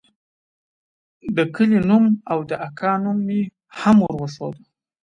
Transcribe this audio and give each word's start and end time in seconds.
د 1.35 1.37
کلي 1.55 1.79
نوم 1.89 2.05
او 2.31 2.39
د 2.49 2.51
اکا 2.67 2.91
نوم 3.03 3.17
مې 3.27 3.41
هم 3.79 3.97
وروښود. 4.05 4.55